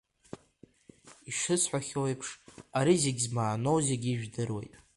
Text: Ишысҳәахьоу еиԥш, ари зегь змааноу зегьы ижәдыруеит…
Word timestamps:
Ишысҳәахьоу 1.29 2.07
еиԥш, 2.09 2.29
ари 2.79 3.01
зегь 3.03 3.21
змааноу 3.25 3.79
зегьы 3.87 4.09
ижәдыруеит… 4.11 4.73